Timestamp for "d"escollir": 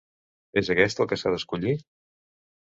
1.35-1.75